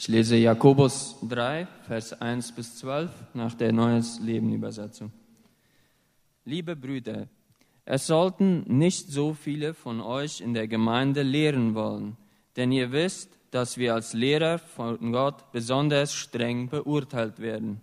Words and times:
Ich 0.00 0.08
lese 0.08 0.36
Jakobus 0.36 1.16
3, 1.28 1.68
Vers 1.86 2.18
1 2.22 2.52
bis 2.52 2.76
12 2.76 3.10
nach 3.34 3.52
der 3.52 3.70
Neues 3.70 4.18
Leben 4.18 4.50
Übersetzung. 4.50 5.12
Liebe 6.46 6.74
Brüder, 6.74 7.28
es 7.84 8.06
sollten 8.06 8.62
nicht 8.78 9.10
so 9.10 9.34
viele 9.34 9.74
von 9.74 10.00
euch 10.00 10.40
in 10.40 10.54
der 10.54 10.68
Gemeinde 10.68 11.20
lehren 11.20 11.74
wollen, 11.74 12.16
denn 12.56 12.72
ihr 12.72 12.92
wisst, 12.92 13.28
dass 13.50 13.76
wir 13.76 13.92
als 13.92 14.14
Lehrer 14.14 14.56
von 14.56 15.12
Gott 15.12 15.52
besonders 15.52 16.14
streng 16.14 16.70
beurteilt 16.70 17.38
werden. 17.38 17.82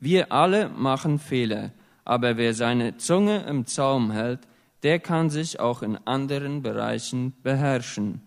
Wir 0.00 0.30
alle 0.30 0.68
machen 0.68 1.18
Fehler, 1.18 1.72
aber 2.04 2.36
wer 2.36 2.52
seine 2.52 2.98
Zunge 2.98 3.44
im 3.44 3.64
Zaum 3.64 4.10
hält, 4.10 4.40
der 4.82 4.98
kann 4.98 5.30
sich 5.30 5.60
auch 5.60 5.80
in 5.80 5.96
anderen 6.04 6.60
Bereichen 6.60 7.32
beherrschen. 7.42 8.20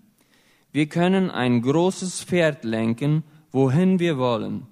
Wir 0.74 0.90
können 0.90 1.30
ein 1.30 1.62
großes 1.62 2.24
Pferd 2.24 2.64
lenken, 2.64 3.24
wohin 3.52 4.00
wir 4.00 4.18
wollen, 4.18 4.66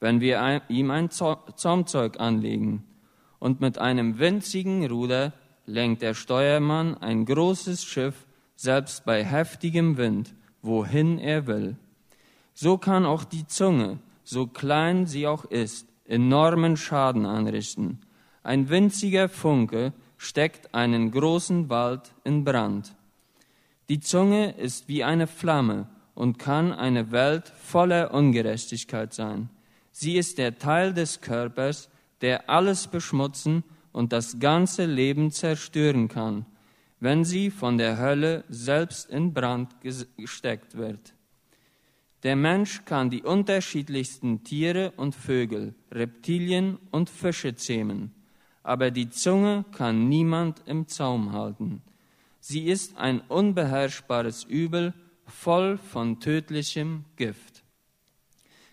wenn 0.00 0.20
wir 0.20 0.62
ihm 0.68 0.90
ein 0.90 1.10
Zaumzeug 1.10 2.18
anlegen. 2.18 2.82
Und 3.38 3.60
mit 3.60 3.78
einem 3.78 4.18
winzigen 4.18 4.84
Ruder 4.84 5.32
lenkt 5.64 6.02
der 6.02 6.14
Steuermann 6.14 6.96
ein 6.98 7.24
großes 7.24 7.84
Schiff, 7.84 8.26
selbst 8.56 9.04
bei 9.04 9.24
heftigem 9.24 9.96
Wind, 9.96 10.34
wohin 10.60 11.20
er 11.20 11.46
will. 11.46 11.76
So 12.52 12.76
kann 12.76 13.06
auch 13.06 13.22
die 13.22 13.46
Zunge, 13.46 14.00
so 14.24 14.48
klein 14.48 15.06
sie 15.06 15.28
auch 15.28 15.44
ist, 15.44 15.86
enormen 16.04 16.76
Schaden 16.76 17.26
anrichten. 17.26 18.00
Ein 18.42 18.70
winziger 18.70 19.28
Funke 19.28 19.92
steckt 20.16 20.74
einen 20.74 21.12
großen 21.12 21.68
Wald 21.68 22.12
in 22.24 22.42
Brand. 22.42 22.92
Die 23.88 24.00
Zunge 24.00 24.52
ist 24.52 24.88
wie 24.88 25.04
eine 25.04 25.26
Flamme 25.26 25.88
und 26.14 26.38
kann 26.38 26.72
eine 26.72 27.10
Welt 27.12 27.48
voller 27.48 28.14
Ungerechtigkeit 28.14 29.12
sein. 29.12 29.50
Sie 29.90 30.16
ist 30.16 30.38
der 30.38 30.58
Teil 30.58 30.94
des 30.94 31.20
Körpers, 31.20 31.88
der 32.20 32.48
alles 32.48 32.86
beschmutzen 32.86 33.64
und 33.92 34.12
das 34.12 34.38
ganze 34.38 34.86
Leben 34.86 35.30
zerstören 35.30 36.08
kann, 36.08 36.46
wenn 37.00 37.24
sie 37.24 37.50
von 37.50 37.78
der 37.78 37.98
Hölle 37.98 38.44
selbst 38.48 39.10
in 39.10 39.34
Brand 39.34 39.74
gesteckt 39.80 40.76
wird. 40.76 41.14
Der 42.22 42.36
Mensch 42.36 42.84
kann 42.86 43.10
die 43.10 43.22
unterschiedlichsten 43.22 44.44
Tiere 44.44 44.92
und 44.96 45.14
Vögel, 45.14 45.74
Reptilien 45.92 46.78
und 46.90 47.10
Fische 47.10 47.54
zähmen 47.54 48.14
aber 48.64 48.90
die 48.90 49.10
Zunge 49.10 49.64
kann 49.72 50.08
niemand 50.08 50.62
im 50.66 50.88
Zaum 50.88 51.32
halten. 51.32 51.82
Sie 52.46 52.66
ist 52.66 52.98
ein 52.98 53.22
unbeherrschbares 53.22 54.44
Übel, 54.44 54.92
voll 55.24 55.78
von 55.78 56.20
tödlichem 56.20 57.06
Gift. 57.16 57.64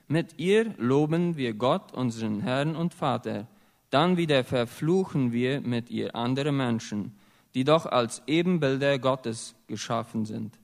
Mit 0.09 0.37
ihr 0.39 0.75
loben 0.77 1.37
wir 1.37 1.53
Gott, 1.53 1.93
unseren 1.93 2.41
Herrn 2.41 2.75
und 2.75 2.93
Vater, 2.93 3.47
dann 3.89 4.17
wieder 4.17 4.43
verfluchen 4.43 5.31
wir 5.31 5.61
mit 5.61 5.89
ihr 5.89 6.17
andere 6.17 6.51
Menschen, 6.51 7.15
die 7.55 7.63
doch 7.63 7.85
als 7.85 8.21
Ebenbilder 8.27 8.99
Gottes 8.99 9.55
geschaffen 9.67 10.25
sind. 10.25 10.59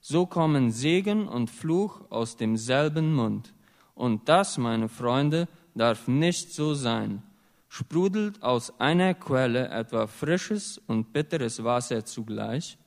So 0.00 0.26
kommen 0.26 0.72
Segen 0.72 1.28
und 1.28 1.50
Fluch 1.50 2.10
aus 2.10 2.36
demselben 2.36 3.14
Mund. 3.14 3.54
Und 3.94 4.28
das, 4.28 4.58
meine 4.58 4.88
Freunde, 4.88 5.46
darf 5.76 6.08
nicht 6.08 6.52
so 6.52 6.74
sein 6.74 7.22
sprudelt 7.68 8.42
aus 8.42 8.80
einer 8.80 9.14
Quelle 9.14 9.68
etwa 9.68 10.06
frisches 10.06 10.78
und 10.78 11.12
bitteres 11.12 11.62
Wasser 11.62 12.04
zugleich? 12.04 12.78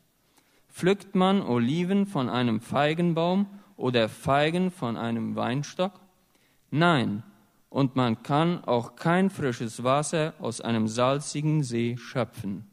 Pflückt 0.69 1.15
man 1.15 1.41
Oliven 1.41 2.05
von 2.05 2.29
einem 2.29 2.61
Feigenbaum 2.61 3.47
oder 3.75 4.09
Feigen 4.09 4.71
von 4.71 4.97
einem 4.97 5.35
Weinstock? 5.35 5.99
Nein, 6.71 7.23
und 7.69 7.95
man 7.95 8.23
kann 8.23 8.63
auch 8.65 8.95
kein 8.95 9.29
frisches 9.29 9.83
Wasser 9.83 10.33
aus 10.39 10.61
einem 10.61 10.87
salzigen 10.87 11.63
See 11.63 11.97
schöpfen. 11.97 12.67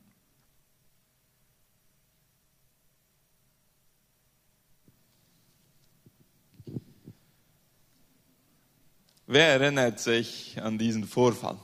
Wer 9.27 9.61
erinnert 9.61 10.01
sich 10.01 10.59
an 10.63 10.79
diesen 10.79 11.05
Vorfall? 11.05 11.59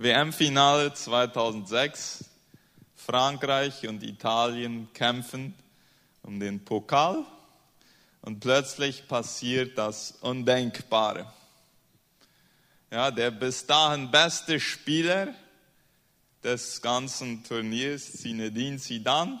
WM-Finale 0.00 0.94
2006. 0.94 2.24
Frankreich 2.94 3.88
und 3.88 4.04
Italien 4.04 4.86
kämpfen 4.94 5.54
um 6.22 6.38
den 6.38 6.64
Pokal 6.64 7.24
und 8.22 8.38
plötzlich 8.38 9.08
passiert 9.08 9.76
das 9.76 10.12
Undenkbare. 10.20 11.26
Ja, 12.92 13.10
der 13.10 13.32
bis 13.32 13.66
dahin 13.66 14.08
beste 14.08 14.60
Spieler 14.60 15.34
des 16.44 16.80
ganzen 16.80 17.42
Turniers, 17.42 18.12
Zinedine 18.12 18.78
Zidane, 18.78 19.40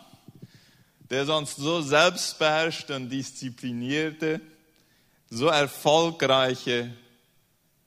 der 1.08 1.24
sonst 1.24 1.54
so 1.54 1.82
selbstbeherrschte 1.82 2.96
und 2.96 3.10
disziplinierte, 3.10 4.40
so 5.30 5.46
erfolgreiche 5.46 6.90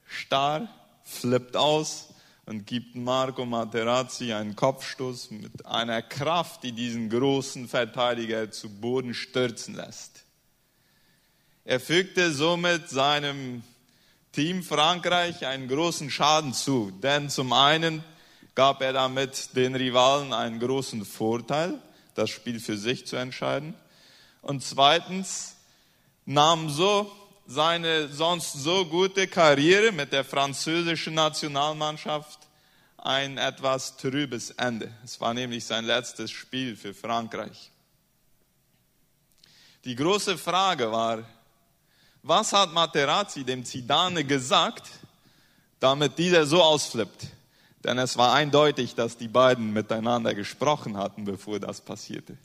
Star, 0.08 0.70
flippt 1.04 1.58
aus 1.58 2.11
und 2.51 2.67
gibt 2.67 2.97
Marco 2.97 3.45
Materazzi 3.45 4.34
einen 4.34 4.57
Kopfstoß 4.57 5.31
mit 5.31 5.66
einer 5.66 6.01
Kraft, 6.01 6.63
die 6.63 6.73
diesen 6.73 7.09
großen 7.09 7.69
Verteidiger 7.69 8.51
zu 8.51 8.67
Boden 8.67 9.13
stürzen 9.13 9.73
lässt. 9.73 10.25
Er 11.63 11.79
fügte 11.79 12.34
somit 12.34 12.89
seinem 12.89 13.63
Team 14.34 14.63
Frankreich 14.63 15.45
einen 15.45 15.69
großen 15.69 16.12
Schaden 16.12 16.53
zu, 16.53 16.91
denn 17.01 17.29
zum 17.29 17.53
einen 17.53 18.03
gab 18.53 18.81
er 18.81 18.91
damit 18.91 19.56
den 19.56 19.73
Rivalen 19.73 20.33
einen 20.33 20.59
großen 20.59 21.06
Vorteil, 21.06 21.79
das 22.16 22.31
Spiel 22.31 22.59
für 22.59 22.75
sich 22.75 23.07
zu 23.07 23.16
entscheiden, 23.16 23.75
und 24.41 24.62
zweitens 24.62 25.56
nahm 26.25 26.69
so 26.69 27.09
seine 27.47 28.09
sonst 28.09 28.51
so 28.51 28.85
gute 28.85 29.28
Karriere 29.28 29.94
mit 29.94 30.12
der 30.12 30.25
französischen 30.25 31.13
Nationalmannschaft 31.13 32.41
ein 33.01 33.38
etwas 33.38 33.97
trübes 33.97 34.51
Ende. 34.51 34.94
Es 35.03 35.19
war 35.19 35.34
nämlich 35.34 35.66
sein 35.66 35.85
letztes 35.85 36.31
Spiel 36.31 36.75
für 36.75 36.94
Frankreich. 36.94 37.72
Die 39.84 39.95
große 39.95 40.38
Frage 40.38 40.91
war, 40.91 41.23
was 42.22 42.53
hat 42.53 42.72
Materazzi 42.73 43.44
dem 43.44 43.66
Zidane 43.66 44.23
gesagt, 44.23 44.88
damit 45.79 46.17
dieser 46.19 46.45
so 46.45 46.62
ausflippt? 46.62 47.28
Denn 47.84 47.97
es 47.97 48.16
war 48.16 48.34
eindeutig, 48.34 48.94
dass 48.94 49.18
die 49.18 49.28
beiden 49.28 49.73
miteinander 49.73 50.35
gesprochen 50.35 50.97
hatten, 50.97 51.25
bevor 51.25 51.59
das 51.59 51.81
passierte. 51.81 52.38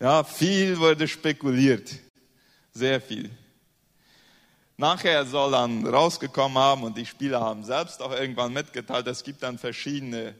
Ja, 0.00 0.24
viel 0.24 0.78
wurde 0.78 1.06
spekuliert. 1.06 1.92
Sehr 2.72 3.00
viel. 3.00 3.30
Nachher 4.76 5.24
soll 5.26 5.52
dann 5.52 5.86
rausgekommen 5.86 6.58
haben 6.58 6.82
und 6.82 6.96
die 6.96 7.06
Spieler 7.06 7.40
haben 7.40 7.64
selbst 7.64 8.00
auch 8.02 8.12
irgendwann 8.12 8.52
mitgeteilt, 8.52 9.06
es 9.06 9.22
gibt 9.22 9.42
dann 9.42 9.58
verschiedene 9.58 10.34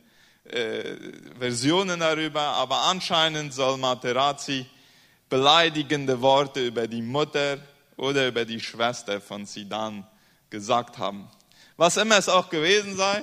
äh, 0.45 0.97
Versionen 1.39 2.01
darüber, 2.01 2.41
aber 2.41 2.83
anscheinend 2.83 3.55
soll 3.55 3.77
Materazzi 3.77 4.67
beleidigende 5.29 6.21
Worte 6.21 6.67
über 6.67 6.89
die 6.89 7.03
Mutter 7.03 7.59
oder 7.97 8.29
über 8.29 8.45
die 8.45 8.61
Schwester 8.61 9.21
von 9.21 9.47
Sidan 9.47 10.07
gesagt 10.51 10.99
haben. 10.99 11.29
Was 11.77 11.97
immer 11.97 12.19
es 12.19 12.29
auch 12.29 12.51
gewesen 12.51 12.97
sei, 12.97 13.23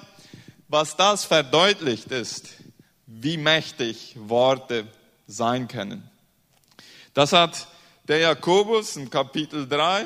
was 0.67 0.95
das 0.95 1.25
verdeutlicht 1.25 2.11
ist, 2.11 2.47
wie 3.05 3.37
mächtig 3.37 4.15
Worte 4.15 4.87
sein 5.27 5.67
können. 5.67 6.09
Das 7.13 7.33
hat 7.33 7.67
der 8.07 8.19
Jakobus 8.19 8.95
in 8.95 9.09
Kapitel 9.09 9.67
3 9.67 10.05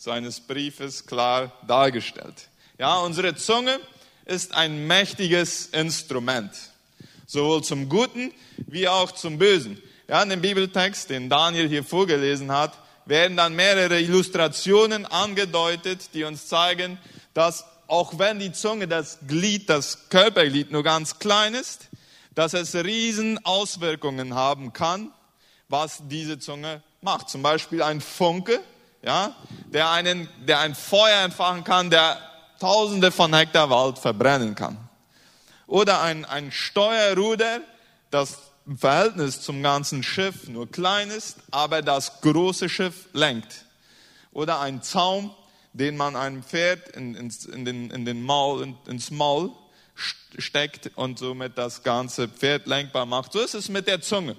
seines 0.00 0.40
Briefes 0.40 1.04
klar 1.04 1.52
dargestellt. 1.66 2.48
Ja, 2.78 3.00
unsere 3.00 3.34
Zunge 3.34 3.78
ist 4.24 4.54
ein 4.54 4.86
mächtiges 4.86 5.66
Instrument, 5.66 6.52
sowohl 7.26 7.62
zum 7.62 7.90
Guten 7.90 8.32
wie 8.56 8.88
auch 8.88 9.12
zum 9.12 9.36
Bösen. 9.36 9.80
Ja, 10.08 10.22
in 10.22 10.30
dem 10.30 10.40
Bibeltext, 10.40 11.10
den 11.10 11.28
Daniel 11.28 11.68
hier 11.68 11.84
vorgelesen 11.84 12.50
hat, 12.50 12.78
werden 13.04 13.36
dann 13.36 13.54
mehrere 13.54 14.00
Illustrationen 14.00 15.04
angedeutet, 15.04 16.14
die 16.14 16.24
uns 16.24 16.46
zeigen, 16.46 16.96
dass 17.34 17.66
auch 17.86 18.18
wenn 18.18 18.38
die 18.38 18.52
Zunge 18.52 18.88
das 18.88 19.18
Glied, 19.28 19.68
das 19.68 20.08
Körperglied 20.08 20.70
nur 20.70 20.82
ganz 20.82 21.18
klein 21.18 21.52
ist, 21.52 21.90
dass 22.34 22.54
es 22.54 22.74
riesen 22.74 23.44
Auswirkungen 23.44 24.34
haben 24.34 24.72
kann, 24.72 25.12
was 25.68 26.00
diese 26.08 26.38
Zunge 26.38 26.82
macht. 27.02 27.28
Zum 27.28 27.42
Beispiel 27.42 27.82
ein 27.82 28.00
Funke, 28.00 28.60
ja, 29.02 29.34
der, 29.66 29.90
einen, 29.90 30.28
der 30.46 30.60
ein 30.60 30.74
Feuer 30.74 31.24
entfachen 31.24 31.64
kann, 31.64 31.90
der 31.90 32.18
Tausende 32.58 33.10
von 33.10 33.34
Hektar 33.34 33.70
Wald 33.70 33.98
verbrennen 33.98 34.54
kann. 34.54 34.76
Oder 35.66 36.02
ein, 36.02 36.24
ein 36.24 36.52
Steuerruder, 36.52 37.60
das 38.10 38.38
im 38.66 38.76
Verhältnis 38.76 39.40
zum 39.40 39.62
ganzen 39.62 40.02
Schiff 40.02 40.48
nur 40.48 40.70
klein 40.70 41.10
ist, 41.10 41.38
aber 41.50 41.80
das 41.80 42.20
große 42.20 42.68
Schiff 42.68 43.08
lenkt. 43.12 43.64
Oder 44.32 44.60
ein 44.60 44.82
Zaum, 44.82 45.34
den 45.72 45.96
man 45.96 46.16
einem 46.16 46.42
Pferd 46.42 46.90
in, 46.90 47.14
in, 47.14 47.32
in, 47.52 47.64
den, 47.64 47.90
in 47.90 48.04
den 48.04 48.22
Maul, 48.22 48.62
in, 48.62 48.76
ins 48.86 49.10
Maul 49.10 49.52
steckt 49.94 50.90
und 50.96 51.18
somit 51.18 51.56
das 51.56 51.82
ganze 51.82 52.28
Pferd 52.28 52.66
lenkbar 52.66 53.06
macht. 53.06 53.32
So 53.32 53.40
ist 53.40 53.54
es 53.54 53.68
mit 53.68 53.86
der 53.86 54.02
Zunge. 54.02 54.36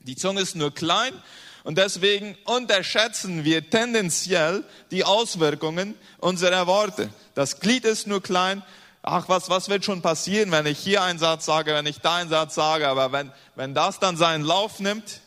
Die 0.00 0.16
Zunge 0.16 0.40
ist 0.40 0.56
nur 0.56 0.74
klein 0.74 1.12
und 1.66 1.78
deswegen 1.78 2.38
unterschätzen 2.44 3.42
wir 3.42 3.68
tendenziell 3.68 4.62
die 4.92 5.02
Auswirkungen 5.02 5.96
unserer 6.18 6.68
Worte. 6.68 7.10
Das 7.34 7.58
Glied 7.58 7.84
ist 7.84 8.06
nur 8.06 8.22
klein. 8.22 8.62
Ach, 9.02 9.28
was, 9.28 9.50
was 9.50 9.68
wird 9.68 9.84
schon 9.84 10.00
passieren, 10.00 10.52
wenn 10.52 10.64
ich 10.66 10.78
hier 10.78 11.02
einen 11.02 11.18
Satz 11.18 11.44
sage, 11.44 11.74
wenn 11.74 11.86
ich 11.86 11.98
da 11.98 12.18
einen 12.18 12.30
Satz 12.30 12.54
sage, 12.54 12.86
aber 12.86 13.10
wenn, 13.10 13.32
wenn 13.56 13.74
das 13.74 13.98
dann 13.98 14.16
seinen 14.16 14.44
Lauf 14.44 14.78
nimmt 14.78 15.22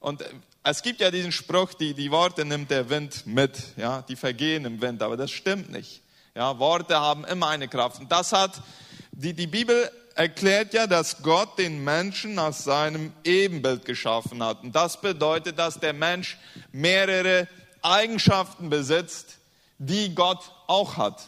und 0.00 0.24
es 0.64 0.82
gibt 0.82 1.00
ja 1.00 1.12
diesen 1.12 1.30
Spruch, 1.30 1.72
die, 1.72 1.94
die 1.94 2.10
Worte 2.10 2.44
nimmt 2.44 2.72
der 2.72 2.90
Wind 2.90 3.24
mit, 3.28 3.56
ja, 3.76 4.02
die 4.02 4.16
vergehen 4.16 4.64
im 4.64 4.82
Wind, 4.82 5.04
aber 5.04 5.16
das 5.16 5.30
stimmt 5.30 5.70
nicht. 5.70 6.02
Ja, 6.34 6.58
Worte 6.58 6.98
haben 6.98 7.24
immer 7.24 7.46
eine 7.46 7.68
Kraft. 7.68 8.00
Und 8.00 8.10
das 8.10 8.32
hat, 8.32 8.60
die, 9.12 9.34
die 9.34 9.46
Bibel 9.46 9.88
erklärt 10.20 10.74
ja, 10.74 10.86
dass 10.86 11.22
Gott 11.22 11.58
den 11.58 11.82
Menschen 11.82 12.34
nach 12.34 12.52
seinem 12.52 13.14
Ebenbild 13.24 13.86
geschaffen 13.86 14.42
hat. 14.44 14.62
Und 14.62 14.76
das 14.76 15.00
bedeutet, 15.00 15.58
dass 15.58 15.80
der 15.80 15.94
Mensch 15.94 16.36
mehrere 16.72 17.48
Eigenschaften 17.80 18.68
besitzt, 18.68 19.38
die 19.78 20.14
Gott 20.14 20.52
auch 20.66 20.98
hat. 20.98 21.22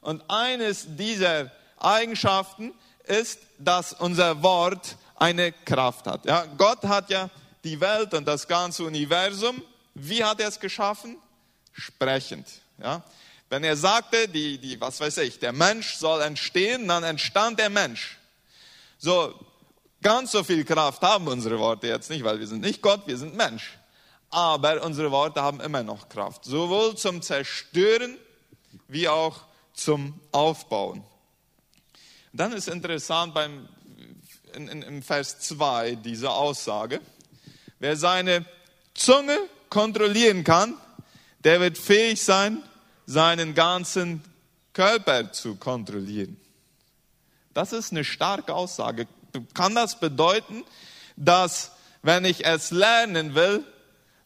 Und 0.00 0.22
eines 0.28 0.86
dieser 0.94 1.50
Eigenschaften 1.76 2.72
ist, 3.02 3.40
dass 3.58 3.92
unser 3.92 4.44
Wort 4.44 4.96
eine 5.16 5.50
Kraft 5.50 6.06
hat. 6.06 6.24
Ja, 6.24 6.44
Gott 6.56 6.84
hat 6.84 7.10
ja 7.10 7.30
die 7.64 7.80
Welt 7.80 8.14
und 8.14 8.28
das 8.28 8.46
ganze 8.46 8.84
Universum, 8.84 9.60
wie 9.94 10.22
hat 10.22 10.38
er 10.38 10.50
es 10.50 10.60
geschaffen? 10.60 11.16
Sprechend. 11.72 12.46
Ja? 12.78 13.02
Wenn 13.50 13.64
er 13.64 13.76
sagte, 13.76 14.28
die, 14.28 14.58
die, 14.58 14.80
was 14.80 15.00
weiß 15.00 15.18
ich, 15.18 15.38
der 15.38 15.52
Mensch 15.52 15.94
soll 15.94 16.22
entstehen, 16.22 16.88
dann 16.88 17.04
entstand 17.04 17.58
der 17.58 17.70
Mensch. 17.70 18.18
So, 18.98 19.34
ganz 20.02 20.32
so 20.32 20.42
viel 20.42 20.64
Kraft 20.64 21.02
haben 21.02 21.28
unsere 21.28 21.58
Worte 21.58 21.86
jetzt 21.86 22.10
nicht, 22.10 22.24
weil 22.24 22.40
wir 22.40 22.46
sind 22.46 22.62
nicht 22.62 22.82
Gott, 22.82 23.06
wir 23.06 23.16
sind 23.16 23.36
Mensch. 23.36 23.78
Aber 24.30 24.82
unsere 24.82 25.10
Worte 25.10 25.42
haben 25.42 25.60
immer 25.60 25.82
noch 25.82 26.08
Kraft, 26.08 26.44
sowohl 26.44 26.96
zum 26.96 27.22
Zerstören 27.22 28.18
wie 28.88 29.08
auch 29.08 29.42
zum 29.74 30.20
Aufbauen. 30.32 31.04
Dann 32.32 32.52
ist 32.52 32.68
interessant 32.68 33.34
beim, 33.34 33.68
in, 34.54 34.68
in, 34.68 34.82
im 34.82 35.02
Vers 35.02 35.38
2 35.40 35.96
diese 35.96 36.30
Aussage. 36.30 37.00
Wer 37.78 37.96
seine 37.96 38.44
Zunge 38.94 39.38
kontrollieren 39.68 40.42
kann, 40.44 40.74
der 41.44 41.60
wird 41.60 41.78
fähig 41.78 42.22
sein, 42.22 42.62
seinen 43.06 43.54
ganzen 43.54 44.22
Körper 44.72 45.32
zu 45.32 45.56
kontrollieren. 45.56 46.36
Das 47.52 47.72
ist 47.72 47.92
eine 47.92 48.04
starke 48.04 48.54
Aussage. 48.54 49.06
Kann 49.54 49.74
das 49.74 50.00
bedeuten, 50.00 50.64
dass 51.16 51.72
wenn 52.02 52.24
ich 52.24 52.44
es 52.44 52.70
lernen 52.70 53.34
will, 53.34 53.64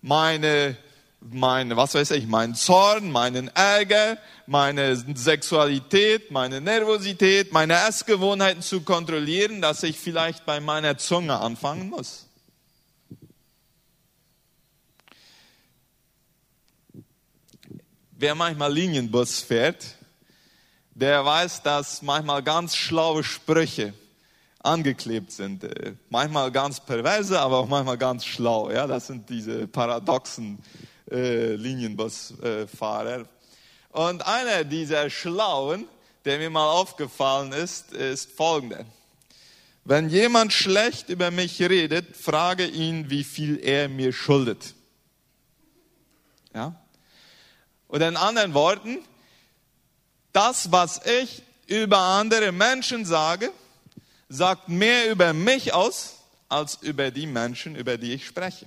meine, 0.00 0.76
meine, 1.20 1.76
was 1.76 1.94
weiß 1.94 2.12
ich, 2.12 2.26
meinen 2.26 2.54
Zorn, 2.54 3.10
meinen 3.10 3.48
Ärger, 3.48 4.18
meine 4.46 4.96
Sexualität, 4.96 6.30
meine 6.30 6.60
Nervosität, 6.60 7.52
meine 7.52 7.74
Essgewohnheiten 7.86 8.62
zu 8.62 8.80
kontrollieren, 8.80 9.60
dass 9.60 9.82
ich 9.82 9.98
vielleicht 9.98 10.46
bei 10.46 10.60
meiner 10.60 10.96
Zunge 10.98 11.38
anfangen 11.38 11.90
muss? 11.90 12.27
Wer 18.20 18.34
manchmal 18.34 18.72
Linienbus 18.72 19.38
fährt, 19.38 19.94
der 20.92 21.24
weiß, 21.24 21.62
dass 21.62 22.02
manchmal 22.02 22.42
ganz 22.42 22.74
schlaue 22.74 23.22
Sprüche 23.22 23.94
angeklebt 24.58 25.30
sind. 25.30 25.62
Äh, 25.62 25.92
manchmal 26.10 26.50
ganz 26.50 26.80
perverse, 26.80 27.38
aber 27.38 27.58
auch 27.58 27.68
manchmal 27.68 27.96
ganz 27.96 28.24
schlau. 28.24 28.72
Ja, 28.72 28.88
das 28.88 29.06
sind 29.06 29.30
diese 29.30 29.68
paradoxen 29.68 30.58
äh, 31.08 31.54
Linienbusfahrer. 31.54 33.28
Und 33.90 34.26
einer 34.26 34.64
dieser 34.64 35.10
Schlauen, 35.10 35.84
der 36.24 36.38
mir 36.38 36.50
mal 36.50 36.72
aufgefallen 36.72 37.52
ist, 37.52 37.92
ist 37.92 38.32
folgender. 38.32 38.84
Wenn 39.84 40.08
jemand 40.08 40.52
schlecht 40.52 41.08
über 41.08 41.30
mich 41.30 41.62
redet, 41.62 42.16
frage 42.16 42.66
ihn, 42.66 43.10
wie 43.10 43.22
viel 43.22 43.60
er 43.62 43.88
mir 43.88 44.12
schuldet. 44.12 44.74
Ja? 46.52 46.74
Oder 47.88 48.08
in 48.08 48.16
anderen 48.16 48.54
Worten, 48.54 48.98
das, 50.32 50.70
was 50.70 51.04
ich 51.06 51.42
über 51.66 51.98
andere 51.98 52.52
Menschen 52.52 53.04
sage, 53.04 53.50
sagt 54.28 54.68
mehr 54.68 55.10
über 55.10 55.32
mich 55.32 55.72
aus, 55.72 56.16
als 56.48 56.76
über 56.82 57.10
die 57.10 57.26
Menschen, 57.26 57.76
über 57.76 57.98
die 57.98 58.14
ich 58.14 58.26
spreche. 58.26 58.66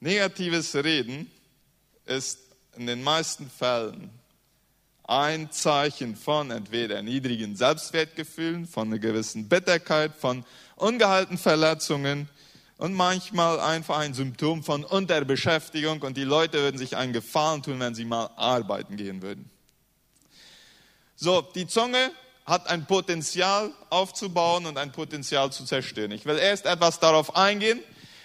Negatives 0.00 0.74
Reden 0.74 1.30
ist 2.06 2.38
in 2.76 2.86
den 2.86 3.02
meisten 3.02 3.50
Fällen 3.50 4.10
ein 5.04 5.50
Zeichen 5.50 6.16
von 6.16 6.50
entweder 6.50 7.02
niedrigen 7.02 7.56
Selbstwertgefühlen, 7.56 8.66
von 8.66 8.88
einer 8.88 8.98
gewissen 8.98 9.48
Bitterkeit, 9.48 10.14
von 10.16 10.44
ungehaltenen 10.76 11.38
Verletzungen, 11.38 12.28
und 12.80 12.94
manchmal 12.94 13.60
einfach 13.60 13.98
ein 13.98 14.14
Symptom 14.14 14.62
von 14.62 14.84
Unterbeschäftigung 14.84 16.00
und 16.00 16.16
die 16.16 16.24
Leute 16.24 16.58
würden 16.58 16.78
sich 16.78 16.96
einen 16.96 17.12
Gefallen 17.12 17.62
tun, 17.62 17.78
wenn 17.78 17.94
sie 17.94 18.06
mal 18.06 18.30
arbeiten 18.36 18.96
gehen 18.96 19.20
würden. 19.20 19.50
So, 21.14 21.42
die 21.42 21.66
Zunge 21.66 22.10
hat 22.46 22.70
ein 22.70 22.86
Potenzial 22.86 23.70
aufzubauen 23.90 24.64
und 24.64 24.78
ein 24.78 24.92
Potenzial 24.92 25.52
zu 25.52 25.66
zerstören. 25.66 26.10
Ich 26.12 26.24
will 26.24 26.38
erst 26.38 26.64
etwas 26.64 26.98
darauf 26.98 27.36
eingehen, 27.36 27.80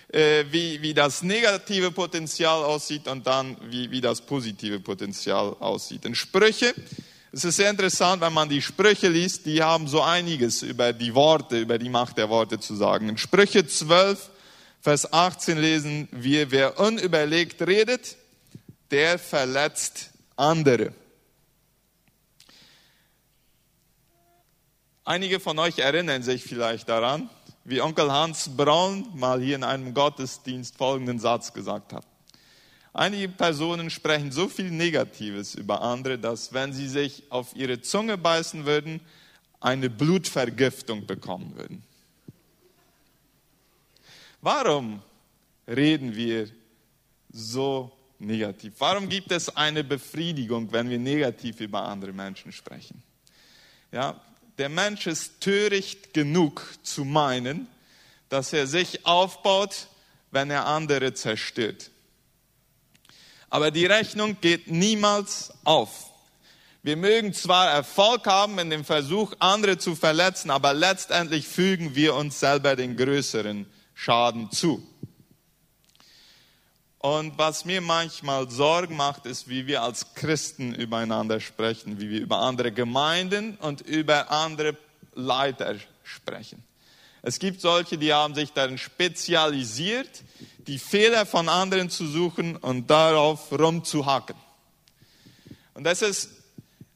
äh, 0.07 0.46
wie, 0.50 0.81
wie 0.81 0.94
das 0.94 1.22
negative 1.22 1.92
Potenzial 1.92 2.63
aussieht 2.63 3.10
und 3.10 3.28
dann 3.28 3.58
wie, 3.69 3.92
wie 3.92 4.00
das 4.00 4.22
positive 4.22 4.80
Potenzial 4.80 5.54
aussieht. 5.60 6.06
In 6.06 6.16
Sprüche, 6.16 6.74
es 7.34 7.44
ist 7.44 7.58
sehr 7.58 7.69
interessant, 7.69 8.22
wenn 8.22 8.31
man 8.31 8.48
die 8.48 8.62
Sprüche 8.62 9.10
liest, 9.10 9.46
die 9.48 9.62
haben 9.62 9.90
so 9.90 10.01
einiges 10.01 10.62
über 10.62 10.94
die 10.94 11.13
Worte, 11.13 11.60
über 11.60 11.78
die 11.78 11.90
Macht 11.90 12.18
der 12.18 12.30
Worte 12.30 12.58
zu 12.58 12.74
sagen. 12.74 13.10
In 13.10 13.18
Sprüche 13.18 13.68
12, 13.68 14.30
Vers 14.86 15.12
18 15.12 15.58
lesen 15.58 16.08
wir, 16.12 16.51
wer 16.51 16.80
unüberlegt 16.80 17.60
redet, 17.63 18.18
der 18.92 19.18
verletzt 19.18 20.12
andere. 20.36 20.94
Einige 25.04 25.39
von 25.39 25.58
euch 25.58 25.80
erinnern 25.80 26.22
sich 26.22 26.44
vielleicht 26.44 26.88
daran, 26.88 27.32
wie 27.63 27.82
Onkel 27.82 28.12
Hans 28.12 28.56
Braun 28.56 29.08
mal 29.15 29.42
hier 29.42 29.56
in 29.56 29.63
einem 29.63 29.92
Gottesdienst 29.96 30.77
folgenden 30.77 31.18
Satz 31.18 31.51
gesagt 31.51 31.92
hat. 31.92 32.06
Einige 32.94 33.30
Personen 33.30 33.89
sprechen 33.89 34.32
so 34.32 34.48
viel 34.48 34.70
Negatives 34.70 35.56
über 35.56 35.82
andere, 35.82 36.20
dass 36.20 36.54
wenn 36.54 36.74
sie 36.74 36.89
sich 36.89 37.24
auf 37.32 37.56
ihre 37.56 37.82
Zunge 37.82 38.20
beißen 38.20 38.68
würden, 38.68 39.01
eine 39.60 39.89
Blutvergiftung 39.89 41.08
bekommen 41.08 41.56
würden. 41.56 41.82
Warum 44.46 45.02
reden 45.68 46.16
wir 46.16 46.48
so 47.32 47.92
negativ? 48.20 48.75
Warum 48.78 49.10
gibt 49.10 49.32
es 49.32 49.58
eine 49.58 49.84
Befriedigung, 49.84 50.72
wenn 50.72 50.88
wir 50.88 51.00
negativ 51.00 51.62
über 51.62 51.82
andere 51.82 52.14
Menschen 52.14 52.52
sprechen? 52.52 53.02
Ja, 53.92 54.22
der 54.60 54.70
Mensch 54.70 55.08
ist 55.08 55.42
töricht 55.42 56.14
genug 56.14 56.64
zu 56.84 57.06
meinen, 57.06 57.68
dass 58.30 58.54
er 58.54 58.68
sich 58.68 59.08
aufbaut, 59.08 59.88
wenn 60.30 60.52
er 60.52 60.68
andere 60.68 61.16
zerstört. 61.16 61.90
Aber 63.50 63.72
die 63.72 63.88
Rechnung 63.88 64.38
geht 64.42 64.70
niemals 64.70 65.54
auf. 65.64 66.12
Wir 66.84 66.98
mögen 66.98 67.34
zwar 67.34 67.72
Erfolg 67.72 68.28
haben 68.28 68.60
in 68.60 68.70
dem 68.70 68.86
Versuch, 68.86 69.34
andere 69.40 69.80
zu 69.80 69.96
verletzen, 69.96 70.52
aber 70.52 70.75
letztendlich 70.75 71.48
fügen 71.48 71.96
wir 71.96 72.14
uns 72.14 72.40
selber 72.40 72.75
den 72.75 72.96
größeren 72.96 73.66
Schaden 73.96 74.52
zu. 74.52 74.88
Und 77.00 77.38
was 77.40 77.66
mir 77.66 77.82
manchmal 77.82 78.50
Sorgen 78.52 78.96
macht, 78.96 79.25
ist, 79.25 79.48
wie 79.50 79.66
wir 79.66 79.82
als 79.82 80.14
Christen 80.14 80.75
übereinander 80.75 81.40
sprechen, 81.40 82.00
wie 82.00 82.12
wir 82.12 82.22
über 82.22 82.38
andere 82.38 82.72
Gemeinden 82.72 83.56
und 83.58 83.82
über 83.82 84.30
andere 84.30 84.78
Leiter 85.16 85.75
sprechen. 86.04 86.64
Es 87.24 87.40
gibt 87.40 87.62
solche, 87.62 87.98
die 87.98 88.14
haben 88.14 88.36
sich 88.36 88.54
darin 88.54 88.78
spezialisiert, 88.78 90.24
die 90.68 90.78
Fehler 90.78 91.25
von 91.25 91.50
anderen 91.50 91.90
zu 91.90 92.06
suchen 92.06 92.56
und 92.56 92.88
darauf 92.90 93.52
rumzuhacken. 93.52 94.36
Und 95.74 95.86
das 95.86 96.04
ist 96.04 96.30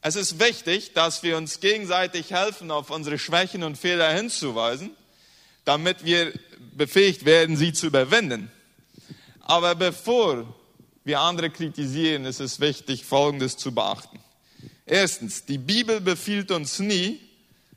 Es 0.02 0.16
ist 0.16 0.40
wichtig, 0.40 0.94
dass 0.94 1.24
wir 1.24 1.36
uns 1.36 1.60
gegenseitig 1.60 2.32
helfen, 2.32 2.72
auf 2.72 2.90
unsere 2.90 3.20
Schwächen 3.20 3.64
und 3.64 3.78
Fehler 3.78 4.14
hinzuweisen, 4.14 4.92
damit 5.66 6.06
wir 6.06 6.32
befähigt 6.76 7.26
werden, 7.26 7.58
sie 7.58 7.74
zu 7.74 7.88
überwinden. 7.88 8.52
Aber 9.42 9.76
bevor 9.76 10.54
wir 11.04 11.20
andere 11.20 11.50
kritisieren, 11.50 12.26
ist 12.26 12.40
es 12.40 12.60
wichtig, 12.60 13.06
Folgendes 13.06 13.58
zu 13.58 13.74
beachten. 13.74 14.20
Erstens, 14.86 15.46
die 15.46 15.58
Bibel 15.58 16.02
befiehlt 16.02 16.52
uns 16.52 16.80
nie, 16.80 17.20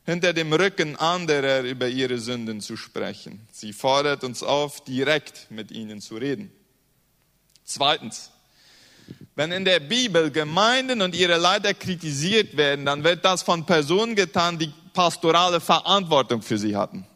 hinter 0.05 0.33
dem 0.33 0.51
Rücken 0.51 0.95
anderer 0.97 1.61
über 1.61 1.87
ihre 1.87 2.19
Sünden 2.19 2.59
zu 2.59 2.75
sprechen. 2.75 3.47
Sie 3.51 3.71
fordert 3.71 4.23
uns 4.23 4.43
auf, 4.43 4.83
direkt 4.83 5.49
mit 5.49 5.71
ihnen 5.71 6.01
zu 6.01 6.15
reden. 6.15 6.51
Zweitens, 7.63 8.31
wenn 9.35 9.51
in 9.51 9.65
der 9.65 9.79
Bibel 9.79 10.29
Gemeinden 10.29 11.01
und 11.01 11.15
ihre 11.15 11.37
Leiter 11.37 11.73
kritisiert 11.73 12.57
werden, 12.57 12.85
dann 12.85 13.03
wird 13.03 13.23
das 13.23 13.41
von 13.43 13.65
Personen 13.65 14.15
getan, 14.15 14.59
die 14.59 14.71
pastorale 14.93 15.59
Verantwortung 15.59 16.41
für 16.41 16.57
sie 16.57 16.75
hatten. 16.75 17.07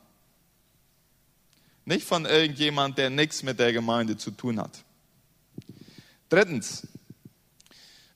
Nicht 1.88 2.06
von 2.06 2.26
irgendjemand, 2.26 2.98
der 2.98 3.10
nichts 3.10 3.44
mit 3.44 3.60
der 3.60 3.72
Gemeinde 3.72 4.18
zu 4.18 4.32
tun 4.32 4.60
hat. 4.60 4.84
Drittens, 6.28 6.86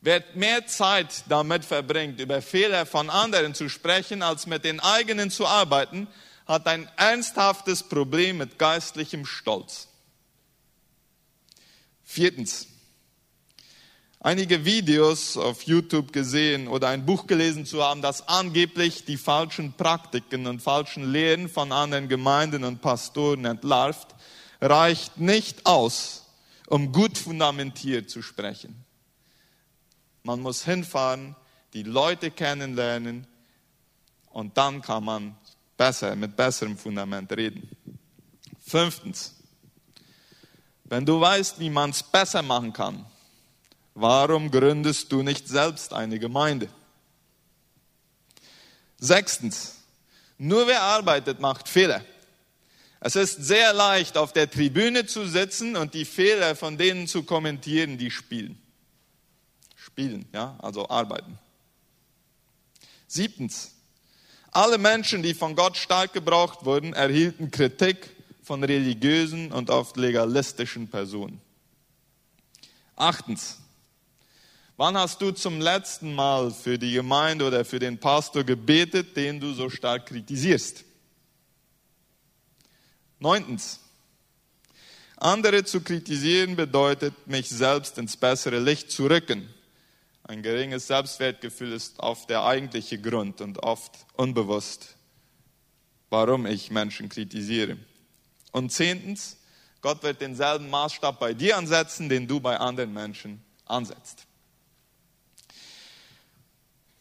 wer 0.01 0.21
mehr 0.35 0.67
Zeit 0.67 1.23
damit 1.29 1.63
verbringt, 1.63 2.19
über 2.19 2.41
Fehler 2.41 2.85
von 2.85 3.09
anderen 3.09 3.55
zu 3.55 3.69
sprechen, 3.69 4.23
als 4.23 4.45
mit 4.45 4.65
den 4.65 4.81
eigenen 4.81 5.31
zu 5.31 5.47
arbeiten, 5.47 6.09
hat 6.47 6.67
ein 6.67 6.85
ernsthaftes 6.97 7.83
Problem 7.83 8.39
mit 8.39 8.59
geistlichem 8.59 9.25
Stolz. 9.25 9.87
Viertens, 12.03 12.67
einige 14.21 14.65
Videos 14.65 15.35
auf 15.35 15.63
YouTube 15.63 16.13
gesehen 16.13 16.67
oder 16.67 16.89
ein 16.89 17.05
Buch 17.05 17.27
gelesen 17.27 17.65
zu 17.65 17.83
haben, 17.83 18.01
das 18.01 18.27
angeblich 18.27 19.03
die 19.03 19.17
falschen 19.17 19.73
Praktiken 19.73 20.47
und 20.47 20.61
falschen 20.61 21.11
Lehren 21.11 21.49
von 21.49 21.71
anderen 21.71 22.07
Gemeinden 22.07 22.63
und 22.63 22.81
Pastoren 22.81 23.45
entlarvt, 23.45 24.15
reicht 24.61 25.17
nicht 25.17 25.65
aus, 25.65 26.27
um 26.67 26.91
gut 26.91 27.17
fundamentiert 27.17 28.09
zu 28.09 28.21
sprechen. 28.21 28.85
Man 30.23 30.39
muss 30.39 30.63
hinfahren, 30.63 31.35
die 31.73 31.83
Leute 31.83 32.29
kennenlernen 32.29 33.25
und 34.29 34.55
dann 34.55 34.83
kann 34.83 35.03
man 35.03 35.35
besser, 35.75 36.15
mit 36.15 36.35
besserem 36.35 36.77
Fundament 36.77 37.31
reden. 37.31 37.67
Fünftens, 38.63 39.35
wenn 40.83 41.07
du 41.07 41.19
weißt, 41.19 41.59
wie 41.59 41.71
man 41.71 41.89
es 41.89 42.03
besser 42.03 42.43
machen 42.43 42.71
kann, 42.71 43.05
Warum 43.93 44.49
gründest 44.51 45.11
du 45.11 45.21
nicht 45.21 45.47
selbst 45.47 45.93
eine 45.93 46.17
Gemeinde? 46.19 46.69
Sechstens, 48.97 49.75
nur 50.37 50.67
wer 50.67 50.81
arbeitet, 50.81 51.39
macht 51.39 51.67
Fehler. 51.67 52.03
Es 52.99 53.15
ist 53.15 53.43
sehr 53.43 53.73
leicht, 53.73 54.15
auf 54.15 54.31
der 54.31 54.49
Tribüne 54.49 55.07
zu 55.07 55.27
sitzen 55.27 55.75
und 55.75 55.95
die 55.95 56.05
Fehler 56.05 56.55
von 56.55 56.77
denen 56.77 57.07
zu 57.07 57.23
kommentieren, 57.23 57.97
die 57.97 58.11
spielen. 58.11 58.61
Spielen, 59.75 60.27
ja, 60.31 60.55
also 60.59 60.87
arbeiten. 60.87 61.39
Siebtens, 63.07 63.71
alle 64.51 64.77
Menschen, 64.77 65.23
die 65.23 65.33
von 65.33 65.55
Gott 65.55 65.77
stark 65.77 66.13
gebraucht 66.13 66.63
wurden, 66.63 66.93
erhielten 66.93 67.49
Kritik 67.49 68.11
von 68.43 68.63
religiösen 68.63 69.51
und 69.51 69.69
oft 69.69 69.97
legalistischen 69.97 70.87
Personen. 70.87 71.41
Achtens, 72.95 73.57
Wann 74.81 74.97
hast 74.97 75.21
du 75.21 75.29
zum 75.29 75.61
letzten 75.61 76.15
Mal 76.15 76.49
für 76.49 76.79
die 76.79 76.93
Gemeinde 76.93 77.45
oder 77.45 77.63
für 77.63 77.77
den 77.77 77.99
Pastor 77.99 78.43
gebetet, 78.43 79.15
den 79.15 79.39
du 79.39 79.53
so 79.53 79.69
stark 79.69 80.07
kritisierst? 80.07 80.83
Neuntens. 83.19 83.79
Andere 85.17 85.63
zu 85.65 85.81
kritisieren 85.81 86.55
bedeutet, 86.55 87.13
mich 87.27 87.47
selbst 87.47 87.99
ins 87.99 88.17
bessere 88.17 88.57
Licht 88.57 88.89
zu 88.89 89.05
rücken. 89.05 89.53
Ein 90.23 90.41
geringes 90.41 90.87
Selbstwertgefühl 90.87 91.73
ist 91.73 91.99
oft 91.99 92.27
der 92.31 92.43
eigentliche 92.43 92.99
Grund 92.99 93.39
und 93.39 93.61
oft 93.61 93.91
unbewusst, 94.13 94.95
warum 96.09 96.47
ich 96.47 96.71
Menschen 96.71 97.07
kritisiere. 97.07 97.77
Und 98.51 98.71
zehntens, 98.71 99.37
Gott 99.81 100.01
wird 100.01 100.21
denselben 100.21 100.71
Maßstab 100.71 101.19
bei 101.19 101.35
dir 101.35 101.55
ansetzen, 101.55 102.09
den 102.09 102.27
du 102.27 102.39
bei 102.39 102.57
anderen 102.57 102.91
Menschen 102.91 103.43
ansetzt. 103.67 104.25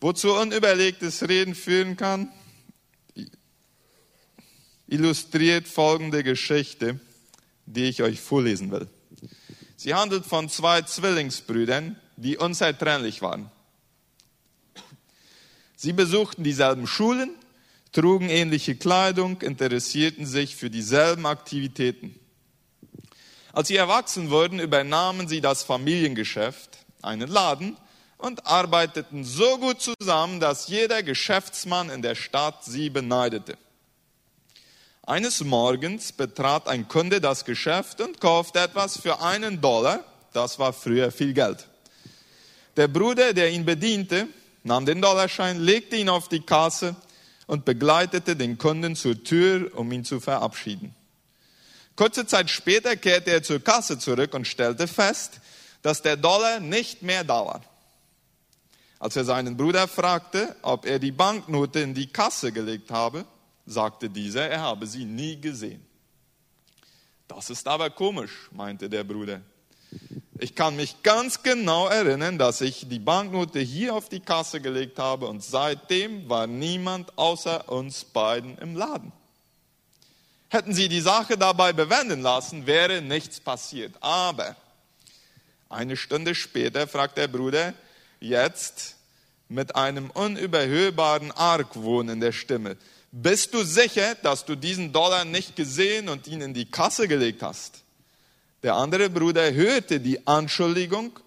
Wozu 0.01 0.33
unüberlegtes 0.33 1.29
Reden 1.29 1.55
führen 1.55 1.97
kann, 1.97 2.33
illustriert 4.87 5.69
folgende 5.69 6.25
Geschichte, 6.25 6.99
die 7.67 7.85
ich 7.85 8.03
euch 8.03 8.21
vorlesen 8.21 8.71
will. 8.71 8.89
Sie 9.77 9.95
handelt 9.95 10.25
von 10.25 10.49
zwei 10.49 10.83
Zwillingsbrüdern, 10.83 11.97
die 12.17 12.39
unzertrennlich 12.39 13.23
waren. 13.23 13.51
Sie 15.77 15.93
besuchten 15.93 16.45
dieselben 16.45 16.87
Schulen, 16.87 17.35
trugen 17.93 18.29
ähnliche 18.29 18.77
Kleidung, 18.77 19.41
interessierten 19.43 20.27
sich 20.27 20.57
für 20.57 20.71
dieselben 20.71 21.27
Aktivitäten. 21.27 22.15
Als 23.53 23.69
sie 23.69 23.77
erwachsen 23.77 24.31
wurden, 24.31 24.61
übernahmen 24.61 25.29
sie 25.29 25.41
das 25.41 25.63
Familiengeschäft, 25.63 26.79
einen 27.03 27.29
Laden, 27.29 27.77
und 28.21 28.47
arbeiteten 28.47 29.25
so 29.25 29.59
gut 29.59 29.81
zusammen, 29.81 30.41
dass 30.41 30.69
jeder 30.69 31.03
Geschäftsmann 31.03 31.91
in 31.91 32.03
der 32.03 32.15
Stadt 32.15 32.65
sie 32.65 32.91
beneidete. 32.91 33.57
Eines 35.03 35.43
Morgens 35.43 36.13
betrat 36.13 36.69
ein 36.69 36.87
Kunde 36.87 37.21
das 37.21 37.45
Geschäft 37.45 38.01
und 38.01 38.21
kaufte 38.21 38.61
etwas 38.61 38.99
für 38.99 39.21
einen 39.21 39.61
Dollar. 39.61 40.05
Das 40.33 40.59
war 40.59 40.73
früher 40.73 41.11
viel 41.11 41.33
Geld. 41.33 41.67
Der 42.77 42.87
Bruder, 42.87 43.33
der 43.33 43.51
ihn 43.51 43.65
bediente, 43.65 44.29
nahm 44.63 44.87
den 44.87 45.03
Dollarschein, 45.03 45.59
legte 45.59 45.97
ihn 45.97 46.09
auf 46.09 46.29
die 46.29 46.41
Kasse 46.41 46.95
und 47.47 47.65
begleitete 47.65 48.37
den 48.37 48.59
Kunden 48.59 48.95
zur 48.95 49.25
Tür, 49.25 49.73
um 49.75 49.91
ihn 49.91 50.05
zu 50.05 50.21
verabschieden. 50.21 50.95
Kurze 51.97 52.25
Zeit 52.27 52.49
später 52.49 52.97
kehrte 52.97 53.31
er 53.33 53.43
zur 53.43 53.59
Kasse 53.59 53.99
zurück 53.99 54.33
und 54.35 54.47
stellte 54.47 54.87
fest, 54.87 55.41
dass 55.83 56.03
der 56.03 56.17
Dollar 56.17 56.61
nicht 56.61 57.03
mehr 57.03 57.25
da 57.25 57.45
war. 57.45 57.63
Als 59.01 59.17
er 59.17 59.25
seinen 59.25 59.57
Bruder 59.57 59.89
fragte, 59.89 60.55
ob 60.61 60.85
er 60.85 60.99
die 60.99 61.11
Banknote 61.11 61.81
in 61.81 61.95
die 61.95 62.07
Kasse 62.07 62.53
gelegt 62.53 62.91
habe, 62.91 63.25
sagte 63.65 64.11
dieser, 64.11 64.47
er 64.47 64.61
habe 64.61 64.87
sie 64.87 65.07
nie 65.07 65.41
gesehen. 65.41 65.85
Das 67.27 67.49
ist 67.49 67.67
aber 67.67 67.89
komisch, 67.89 68.51
meinte 68.53 68.91
der 68.91 69.05
Bruder. 69.05 69.41
Ich 70.39 70.55
kann 70.55 70.77
mich 70.77 71.03
ganz 71.03 71.43
genau 71.43 71.89
erinnern, 71.89 72.39
dass 72.39 72.61
ich 72.61 72.89
die 72.89 72.99
Banknote 72.99 73.61
hier 73.61 73.95
auf 73.95 74.11
die 74.11 74.21
Kasse 74.21 74.61
gelegt 74.61 74.99
habe 74.99 75.27
und 75.27 75.43
seitdem 75.43 76.29
war 76.29 76.47
niemand 76.47 77.17
außer 77.17 77.71
uns 77.71 78.05
beiden 78.05 78.59
im 78.59 78.77
Laden. 78.77 79.13
Hätten 80.49 80.75
sie 80.75 80.91
die 80.91 81.01
Sache 81.01 81.39
dabei 81.39 81.73
bewenden 81.73 82.21
lassen, 82.21 82.67
wäre 82.67 83.01
nichts 83.01 83.41
passiert. 83.41 83.95
Aber 84.01 84.57
eine 85.71 85.97
Stunde 85.97 86.35
später 86.35 86.87
fragt 86.87 87.17
der 87.17 87.29
Bruder, 87.29 87.73
jetzt 88.21 88.97
mit 89.49 89.75
einem 89.75 90.11
unüberhörbaren 90.11 91.33
Argwohn 91.33 92.09
in 92.09 92.21
der 92.21 92.33
Stimme. 92.33 92.77
Bist 93.11 93.53
du 93.53 93.65
sicher, 93.65 94.15
dass 94.17 94.45
du 94.45 94.55
diesen 94.55 94.93
Dollar 94.93 95.25
nicht 95.25 95.57
gesehen 95.57 96.09
und 96.09 96.29
ihn 96.29 96.41
in 96.41 96.55
die 96.55 96.71
Kasse 96.71 97.09
gelegt 97.09 97.43
hast? 97.43 97.83
Der 98.63 98.75
andere 98.75 99.11
Bruder 99.11 99.53
hörte 99.53 99.99
die 99.99 100.25
Anschuldigung 100.27 101.19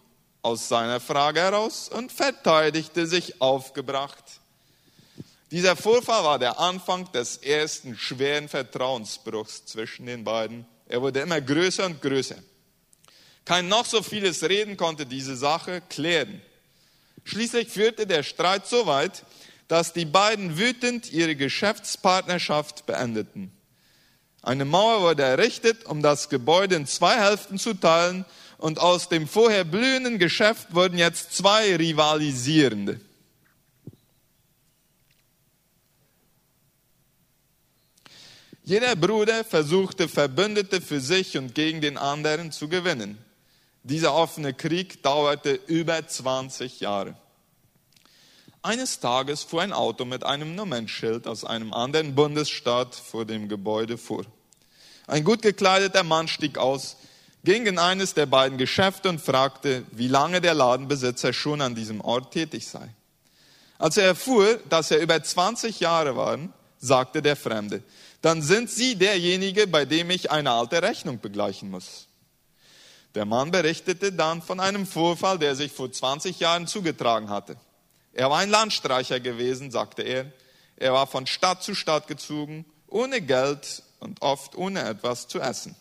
aus 0.41 0.69
seiner 0.69 0.99
Frage 0.99 1.41
heraus 1.41 1.89
und 1.89 2.11
verteidigte 2.11 3.07
sich 3.07 3.41
aufgebracht. 3.41 4.23
Dieser 5.51 5.75
Vorfall 5.75 6.23
war 6.23 6.39
der 6.39 6.59
Anfang 6.59 7.11
des 7.11 7.37
ersten 7.37 7.97
schweren 7.97 8.47
Vertrauensbruchs 8.49 9.65
zwischen 9.65 10.05
den 10.05 10.23
beiden. 10.23 10.65
Er 10.87 11.01
wurde 11.01 11.19
immer 11.21 11.41
größer 11.41 11.85
und 11.85 12.01
größer. 12.01 12.37
Kein 13.45 13.67
noch 13.67 13.85
so 13.85 14.01
vieles 14.01 14.43
Reden 14.43 14.77
konnte 14.77 15.05
diese 15.05 15.35
Sache 15.35 15.81
klären. 15.89 16.41
Schließlich 17.23 17.69
führte 17.69 18.05
der 18.05 18.23
Streit 18.23 18.67
so 18.67 18.85
weit, 18.85 19.23
dass 19.67 19.93
die 19.93 20.05
beiden 20.05 20.57
wütend 20.57 21.11
ihre 21.11 21.35
Geschäftspartnerschaft 21.35 22.85
beendeten. 22.85 23.51
Eine 24.41 24.65
Mauer 24.65 25.01
wurde 25.01 25.23
errichtet, 25.23 25.85
um 25.85 26.01
das 26.01 26.29
Gebäude 26.29 26.75
in 26.75 26.85
zwei 26.85 27.19
Hälften 27.19 27.57
zu 27.57 27.73
teilen, 27.73 28.25
und 28.57 28.79
aus 28.79 29.09
dem 29.09 29.27
vorher 29.27 29.65
blühenden 29.65 30.19
Geschäft 30.19 30.73
wurden 30.73 30.97
jetzt 30.97 31.35
zwei 31.35 31.75
rivalisierende. 31.75 33.01
Jeder 38.63 38.95
Bruder 38.95 39.43
versuchte 39.43 40.07
Verbündete 40.07 40.79
für 40.79 41.01
sich 41.01 41.37
und 41.37 41.53
gegen 41.53 41.81
den 41.81 41.97
anderen 41.97 42.53
zu 42.53 42.69
gewinnen. 42.69 43.17
Dieser 43.83 44.13
offene 44.13 44.53
Krieg 44.53 45.03
dauerte 45.03 45.59
über 45.67 46.07
20 46.07 46.79
Jahre. 46.79 47.15
Eines 48.61 49.01
Tages 49.01 49.43
fuhr 49.43 49.61
ein 49.61 49.73
Auto 49.73 50.05
mit 50.05 50.23
einem 50.23 50.55
Nummernschild 50.55 51.27
aus 51.27 51.43
einem 51.43 51.73
anderen 51.73 52.15
Bundesstaat 52.15 52.95
vor 52.95 53.25
dem 53.25 53.49
Gebäude 53.49 53.97
vor. 53.97 54.23
Ein 55.05 55.25
gut 55.25 55.41
gekleideter 55.41 56.03
Mann 56.03 56.29
stieg 56.29 56.57
aus, 56.57 56.95
ging 57.43 57.65
in 57.65 57.77
eines 57.77 58.13
der 58.13 58.25
beiden 58.25 58.57
Geschäfte 58.57 59.09
und 59.09 59.19
fragte, 59.19 59.83
wie 59.91 60.07
lange 60.07 60.39
der 60.39 60.53
Ladenbesitzer 60.53 61.33
schon 61.33 61.59
an 61.59 61.75
diesem 61.75 61.99
Ort 61.99 62.31
tätig 62.31 62.65
sei. 62.65 62.87
Als 63.79 63.97
er 63.97 64.05
erfuhr, 64.05 64.61
dass 64.69 64.91
er 64.91 65.01
über 65.01 65.21
20 65.21 65.81
Jahre 65.81 66.15
war, 66.15 66.39
sagte 66.79 67.21
der 67.21 67.35
Fremde, 67.35 67.83
dann 68.21 68.41
sind 68.41 68.69
Sie 68.69 68.95
derjenige, 68.95 69.67
bei 69.67 69.83
dem 69.83 70.09
ich 70.09 70.31
eine 70.31 70.51
alte 70.51 70.81
Rechnung 70.81 71.19
begleichen 71.19 71.69
muss. 71.69 72.07
Der 73.15 73.25
Mann 73.25 73.51
berichtete 73.51 74.11
dann 74.11 74.41
von 74.41 74.59
einem 74.59 74.87
Vorfall, 74.87 75.37
der 75.37 75.55
sich 75.55 75.71
vor 75.71 75.91
20 75.91 76.39
Jahren 76.39 76.65
zugetragen 76.65 77.29
hatte. 77.29 77.57
Er 78.11 78.29
war 78.29 78.39
ein 78.39 78.49
Landstreicher 78.49 79.19
gewesen, 79.19 79.71
sagte 79.71 80.01
er. 80.01 80.31
Er 80.77 80.93
war 80.93 81.05
von 81.05 81.27
Stadt 81.27 81.63
zu 81.63 81.75
Stadt 81.75 82.07
gezogen, 82.07 82.65
ohne 82.87 83.21
Geld 83.21 83.83
und 83.99 84.21
oft 84.21 84.55
ohne 84.55 84.83
etwas 84.83 85.27
zu 85.27 85.39
essen. 85.39 85.75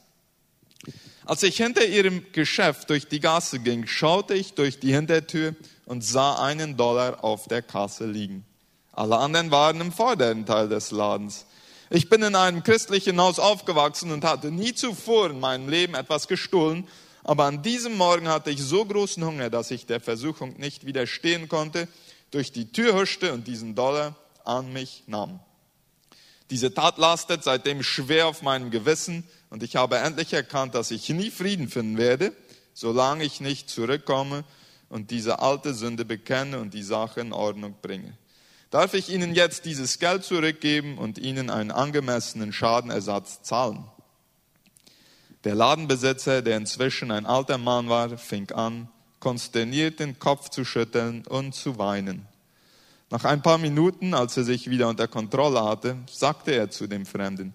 Als 1.25 1.43
ich 1.43 1.57
hinter 1.57 1.87
ihrem 1.87 2.33
Geschäft 2.33 2.91
durch 2.91 3.09
die 3.09 3.21
Gasse 3.21 3.61
ging, 3.61 3.87
schaute 3.87 4.35
ich 4.35 4.55
durch 4.55 4.81
die 4.81 4.93
Hintertür 4.93 5.55
und 5.87 6.05
sah 6.05 6.43
einen 6.43 6.77
Dollar 6.77 7.23
auf 7.25 7.47
der 7.49 7.63
Kasse 7.63 8.07
liegen. 8.07 8.45
Alle 8.93 9.17
anderen 9.17 9.51
waren 9.51 9.81
im 9.81 9.93
vorderen 9.93 10.45
Teil 10.45 10.69
des 10.69 10.91
Ladens. 10.91 11.47
Ich 11.91 12.09
bin 12.09 12.23
in 12.23 12.35
einem 12.35 12.63
christlichen 12.63 13.21
Haus 13.21 13.39
aufgewachsen 13.39 14.11
und 14.13 14.25
hatte 14.25 14.51
nie 14.51 14.75
zuvor 14.75 15.31
in 15.31 15.41
meinem 15.41 15.69
Leben 15.69 15.95
etwas 15.95 16.27
gestohlen, 16.27 16.89
aber 17.25 17.45
an 17.45 17.63
diesem 17.63 17.97
Morgen 17.97 18.29
hatte 18.29 18.51
ich 18.51 18.63
so 18.63 18.85
großen 18.85 19.25
Hunger, 19.25 19.51
dass 19.51 19.71
ich 19.71 19.87
der 19.87 20.01
Versuchung 20.01 20.59
nicht 20.59 20.87
widerstehen 20.87 21.49
konnte 21.49 21.89
durch 22.31 22.53
die 22.53 22.73
Tür 22.73 22.95
huschte 22.95 23.33
und 23.33 23.47
diesen 23.47 23.75
Dollar 23.75 24.17
an 24.45 24.73
mich 24.73 25.05
nahm. 25.07 25.41
Diese 26.51 26.75
Tat 26.75 26.99
lastet 26.99 27.45
seitdem 27.45 27.83
schwer 27.83 28.27
auf 28.27 28.43
meinem 28.43 28.71
Gewissen 28.71 29.25
und 29.51 29.63
ich 29.63 29.77
habe 29.77 29.99
endlich 29.99 30.33
erkannt, 30.33 30.75
dass 30.75 30.91
ich 30.91 31.09
nie 31.09 31.31
Frieden 31.31 31.69
finden 31.69 31.97
werde, 31.97 32.33
solange 32.75 33.25
ich 33.25 33.41
nicht 33.41 33.71
zurückkomme 33.71 34.45
und 34.89 35.11
diese 35.11 35.39
alte 35.39 35.73
Sünde 35.75 36.05
bekenne 36.05 36.59
und 36.59 36.75
die 36.75 36.83
Sache 36.83 37.21
in 37.21 37.33
Ordnung 37.33 37.77
bringe. 37.81 38.17
Darf 38.71 38.95
ich 38.95 39.11
Ihnen 39.11 39.35
jetzt 39.35 39.65
dieses 39.65 39.99
Geld 39.99 40.25
zurückgeben 40.25 40.99
und 40.99 41.19
Ihnen 41.19 41.51
einen 41.51 41.71
angemessenen 41.71 42.53
Schadenersatz 42.53 43.43
zahlen? 43.43 43.85
Der 45.45 45.55
Ladenbesitzer, 45.57 46.41
der 46.43 46.57
inzwischen 46.57 47.11
ein 47.11 47.27
alter 47.27 47.59
Mann 47.59 47.89
war, 47.89 48.17
fing 48.17 48.51
an, 48.53 48.89
konsterniert 49.19 49.99
den 49.99 50.19
Kopf 50.19 50.51
zu 50.51 50.65
schütteln 50.65 51.27
und 51.27 51.55
zu 51.55 51.79
weinen. 51.79 52.27
Nach 53.11 53.25
ein 53.25 53.43
paar 53.43 53.59
Minuten, 53.59 54.15
als 54.15 54.37
er 54.37 54.45
sich 54.45 54.71
wieder 54.71 54.89
unter 54.89 55.09
Kontrolle 55.09 55.65
hatte, 55.65 55.97
sagte 56.11 56.53
er 56.53 56.71
zu 56.71 56.87
dem 56.87 57.07
Fremden, 57.07 57.55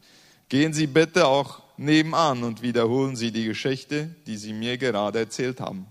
gehen 0.50 0.74
Sie 0.74 0.88
bitte 0.88 1.28
auch 1.28 1.62
nebenan 1.78 2.44
und 2.44 2.62
wiederholen 2.62 3.16
Sie 3.16 3.32
die 3.32 3.46
Geschichte, 3.46 4.14
die 4.28 4.38
Sie 4.38 4.54
mir 4.54 4.78
gerade 4.78 5.20
erzählt 5.20 5.62
haben. 5.62 5.88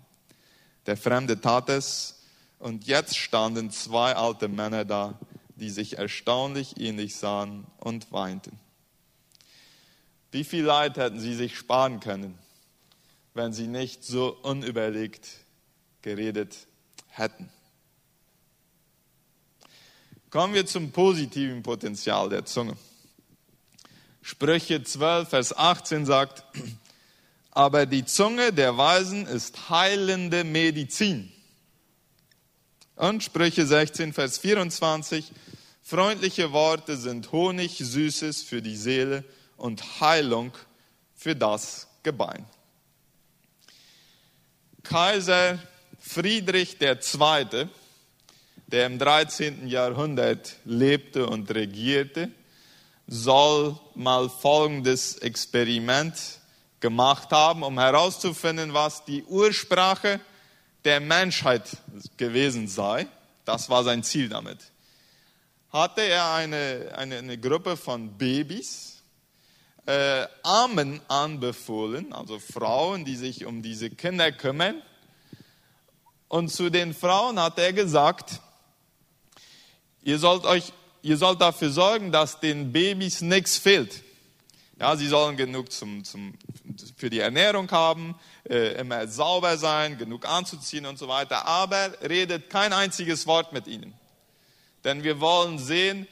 Der 0.86 0.96
Fremde 0.96 1.40
tat 1.40 1.68
es 1.68 2.20
und 2.58 2.86
jetzt 2.86 3.16
standen 3.16 3.70
zwei 3.70 4.14
alte 4.14 4.48
Männer 4.48 4.84
da, 4.84 5.18
die 5.56 5.70
sich 5.70 5.98
erstaunlich 5.98 6.78
ähnlich 6.78 7.16
sahen 7.16 7.66
und 7.78 8.12
weinten. 8.12 8.58
Wie 10.36 10.44
viel 10.44 10.64
Leid 10.64 10.98
hätten 10.98 11.18
sie 11.18 11.34
sich 11.34 11.56
sparen 11.56 11.98
können, 11.98 12.36
wenn 13.32 13.54
sie 13.54 13.66
nicht 13.66 14.04
so 14.04 14.36
unüberlegt 14.42 15.26
geredet 16.02 16.54
hätten. 17.08 17.48
Kommen 20.28 20.52
wir 20.52 20.66
zum 20.66 20.92
positiven 20.92 21.62
Potenzial 21.62 22.28
der 22.28 22.44
Zunge. 22.44 22.76
Sprüche 24.20 24.82
12, 24.82 25.26
Vers 25.26 25.56
18 25.56 26.04
sagt, 26.04 26.44
aber 27.50 27.86
die 27.86 28.04
Zunge 28.04 28.52
der 28.52 28.76
Weisen 28.76 29.26
ist 29.26 29.70
heilende 29.70 30.44
Medizin. 30.44 31.32
Und 32.94 33.22
Sprüche 33.22 33.66
16, 33.66 34.12
Vers 34.12 34.36
24, 34.36 35.32
freundliche 35.82 36.52
Worte 36.52 36.98
sind 36.98 37.32
Honig 37.32 37.78
Süßes 37.78 38.42
für 38.42 38.60
die 38.60 38.76
Seele 38.76 39.24
und 39.56 40.00
Heilung 40.00 40.52
für 41.14 41.34
das 41.34 41.86
Gebein. 42.02 42.44
Kaiser 44.82 45.58
Friedrich 45.98 46.80
II., 46.80 47.68
der 48.68 48.86
im 48.86 48.98
13. 48.98 49.66
Jahrhundert 49.68 50.56
lebte 50.64 51.26
und 51.26 51.52
regierte, 51.52 52.30
soll 53.06 53.78
mal 53.94 54.28
folgendes 54.28 55.18
Experiment 55.18 56.14
gemacht 56.80 57.30
haben, 57.30 57.62
um 57.62 57.78
herauszufinden, 57.78 58.74
was 58.74 59.04
die 59.04 59.24
Ursprache 59.24 60.20
der 60.84 61.00
Menschheit 61.00 61.76
gewesen 62.16 62.68
sei. 62.68 63.06
Das 63.44 63.68
war 63.70 63.84
sein 63.84 64.02
Ziel 64.02 64.28
damit. 64.28 64.58
Hatte 65.70 66.02
er 66.02 66.32
eine, 66.34 66.92
eine, 66.96 67.18
eine 67.18 67.38
Gruppe 67.38 67.76
von 67.76 68.16
Babys, 68.16 68.95
äh, 69.86 70.26
Armen 70.42 71.00
anbefohlen, 71.08 72.12
also 72.12 72.38
Frauen, 72.38 73.04
die 73.04 73.16
sich 73.16 73.46
um 73.46 73.62
diese 73.62 73.90
Kinder 73.90 74.32
kümmern, 74.32 74.82
und 76.28 76.48
zu 76.48 76.70
den 76.70 76.92
Frauen 76.92 77.38
hat 77.40 77.58
er 77.58 77.72
gesagt, 77.72 78.40
ihr 80.02 80.18
sollt 80.18 80.44
euch, 80.44 80.72
ihr 81.02 81.16
sollt 81.16 81.40
dafür 81.40 81.70
sorgen, 81.70 82.10
dass 82.10 82.40
den 82.40 82.72
Babys 82.72 83.20
nichts 83.20 83.58
fehlt. 83.58 84.02
Ja, 84.78 84.96
sie 84.96 85.06
sollen 85.06 85.36
genug 85.36 85.72
zum, 85.72 86.04
zum, 86.04 86.34
für 86.96 87.08
die 87.08 87.20
Ernährung 87.20 87.70
haben, 87.70 88.16
äh, 88.48 88.74
immer 88.80 89.06
sauber 89.08 89.56
sein, 89.56 89.96
genug 89.96 90.28
anzuziehen 90.28 90.84
und 90.84 90.98
so 90.98 91.08
weiter. 91.08 91.46
Aber 91.46 91.92
redet 92.02 92.50
kein 92.50 92.72
einziges 92.72 93.26
Wort 93.26 93.52
mit 93.52 93.68
ihnen. 93.68 93.94
Denn 94.84 95.02
wir 95.02 95.20
wollen 95.20 95.58
sehen, 95.58 96.06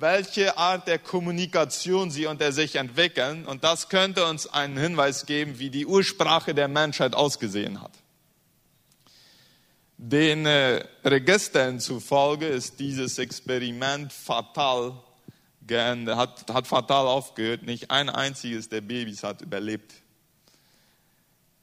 welche 0.00 0.56
Art 0.56 0.88
der 0.88 0.98
Kommunikation 0.98 2.10
sie 2.10 2.26
unter 2.26 2.52
sich 2.52 2.76
entwickeln. 2.76 3.44
Und 3.44 3.64
das 3.64 3.90
könnte 3.90 4.24
uns 4.24 4.46
einen 4.46 4.78
Hinweis 4.78 5.26
geben, 5.26 5.58
wie 5.58 5.68
die 5.68 5.86
Ursprache 5.86 6.54
der 6.54 6.68
Menschheit 6.68 7.14
ausgesehen 7.14 7.82
hat. 7.82 7.92
Den 9.98 10.46
äh, 10.46 10.82
Registern 11.04 11.78
zufolge 11.78 12.46
ist 12.46 12.80
dieses 12.80 13.18
Experiment 13.18 14.10
fatal 14.10 14.94
geendet, 15.66 16.16
hat, 16.16 16.50
hat 16.50 16.66
fatal 16.66 17.06
aufgehört. 17.06 17.64
Nicht 17.64 17.90
ein 17.90 18.08
einziges 18.08 18.70
der 18.70 18.80
Babys 18.80 19.22
hat 19.22 19.42
überlebt. 19.42 19.92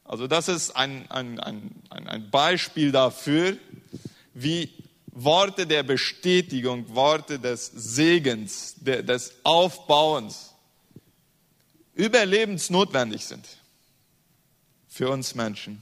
Also 0.06 0.28
das 0.28 0.48
ist 0.48 0.76
ein, 0.76 1.10
ein, 1.10 1.40
ein, 1.40 1.72
ein 1.90 2.30
Beispiel 2.30 2.92
dafür, 2.92 3.58
wie 4.36 4.72
Worte 5.20 5.66
der 5.66 5.82
Bestätigung, 5.82 6.94
Worte 6.94 7.40
des 7.40 7.72
Segens, 7.74 8.76
des 8.78 9.34
Aufbauens 9.44 10.54
überlebensnotwendig 11.96 13.26
sind 13.26 13.44
für 14.88 15.10
uns 15.10 15.34
Menschen. 15.34 15.82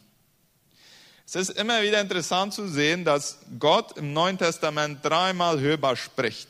Es 1.26 1.36
ist 1.36 1.50
immer 1.50 1.82
wieder 1.82 2.00
interessant 2.00 2.54
zu 2.54 2.70
sehen, 2.70 3.04
dass 3.04 3.40
Gott 3.60 3.98
im 3.98 4.14
Neuen 4.14 4.38
Testament 4.38 5.04
dreimal 5.04 5.60
hörbar 5.60 5.98
spricht. 5.98 6.48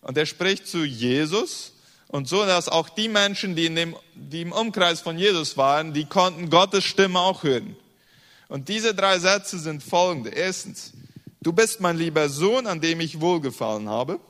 Und 0.00 0.18
er 0.18 0.26
spricht 0.26 0.66
zu 0.66 0.84
Jesus 0.84 1.74
und 2.08 2.26
so, 2.26 2.44
dass 2.44 2.68
auch 2.68 2.88
die 2.88 3.08
Menschen, 3.08 3.54
die, 3.54 3.66
in 3.66 3.76
dem, 3.76 3.96
die 4.14 4.42
im 4.42 4.50
Umkreis 4.50 5.00
von 5.00 5.16
Jesus 5.16 5.56
waren, 5.56 5.92
die 5.92 6.06
konnten 6.06 6.50
Gottes 6.50 6.82
Stimme 6.82 7.20
auch 7.20 7.44
hören. 7.44 7.76
Und 8.48 8.68
diese 8.68 8.96
drei 8.96 9.20
Sätze 9.20 9.60
sind 9.60 9.82
folgende. 9.82 10.30
Erstens, 10.30 10.92
du 11.40 11.52
bist 11.52 11.80
mein 11.80 11.96
lieber 11.96 12.28
Sohn, 12.28 12.66
an 12.66 12.80
dem 12.80 13.00
ich 13.00 13.20
wohlgefallen 13.20 13.88
habe. 13.88 14.20